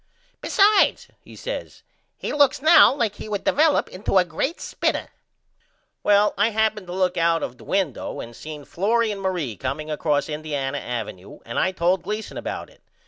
[0.41, 1.83] Besides, he says,
[2.17, 5.09] he looks now like he would divellop into a great spitter.
[6.01, 9.91] Well I happened to look out of the window and seen Florrie and Marie comeing
[9.91, 12.81] acrost Indiana Avenue and I told Gleason about it.